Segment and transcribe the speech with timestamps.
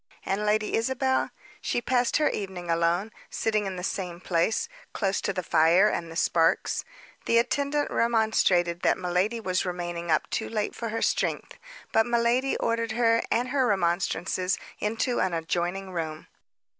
[0.25, 1.29] And Lady Isabel?
[1.61, 6.11] She passed her evening alone, sitting in the same place, close to the fire and
[6.11, 6.83] the sparks.
[7.25, 11.53] The attendant remonstrated that miladi was remaining up too late for her strength,
[11.91, 16.25] but miladi ordered her and her remonstrances into an adjoining room.